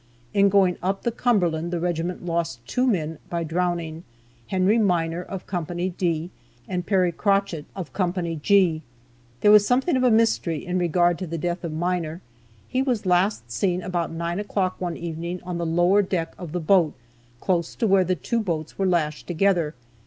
[0.33, 4.03] In going up the Cumberland the regiment lost two men by drowning;
[4.47, 5.63] Henry Miner, of Co.
[5.63, 6.31] D,
[6.67, 8.11] and Perry Crochett, of Co.
[8.11, 8.81] G.
[9.41, 12.19] There was something of a mystery in regard to the death of Miner.
[12.67, 16.59] He was last seen about nine o'clock one evening on the lower deck of the
[16.59, 16.95] boat,
[17.39, 19.75] close to where the two boats were lashed together.